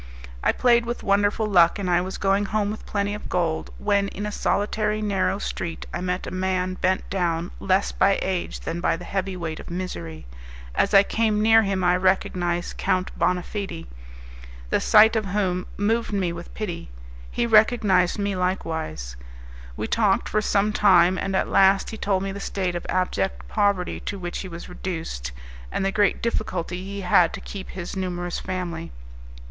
I 0.43 0.51
played 0.51 0.83
with 0.83 1.03
wonderful 1.03 1.45
luck, 1.45 1.77
and 1.77 1.87
I 1.87 2.01
was 2.01 2.17
going 2.17 2.45
home 2.45 2.71
with 2.71 2.87
plenty 2.87 3.13
of 3.13 3.29
gold, 3.29 3.69
when 3.77 4.07
in 4.07 4.25
a 4.25 4.31
solitary 4.31 4.99
narrow 4.99 5.37
street 5.37 5.85
I 5.93 6.01
met 6.01 6.25
a 6.25 6.31
man 6.31 6.73
bent 6.73 7.07
down 7.11 7.51
less 7.59 7.91
by 7.91 8.17
age 8.23 8.61
than 8.61 8.81
by 8.81 8.97
the 8.97 9.05
heavy 9.05 9.37
weight 9.37 9.59
of 9.59 9.69
misery. 9.69 10.25
As 10.73 10.95
I 10.95 11.03
came 11.03 11.39
near 11.39 11.61
him 11.61 11.83
I 11.83 11.95
recognized 11.97 12.77
Count 12.77 13.11
Bonafede, 13.15 13.85
the 14.71 14.79
sight 14.79 15.15
of 15.15 15.25
whom 15.27 15.67
moved 15.77 16.11
me 16.13 16.33
with 16.33 16.51
pity. 16.55 16.89
He 17.29 17.45
recognized 17.45 18.17
me 18.17 18.35
likewise. 18.35 19.15
We 19.77 19.85
talked 19.85 20.27
for 20.27 20.41
some 20.41 20.73
time, 20.73 21.15
and 21.19 21.35
at 21.35 21.47
last 21.47 21.91
he 21.91 21.97
told 21.97 22.23
me 22.23 22.31
the 22.31 22.39
state 22.39 22.73
of 22.73 22.87
abject 22.89 23.47
poverty 23.47 23.99
to 23.99 24.17
which 24.17 24.39
he 24.39 24.47
was 24.47 24.67
reduced, 24.67 25.31
and 25.71 25.85
the 25.85 25.91
great 25.91 26.23
difficulty 26.23 26.83
he 26.83 27.01
had 27.01 27.33
to 27.33 27.39
keep 27.41 27.69
his 27.69 27.95
numerous 27.95 28.39
family. 28.39 28.91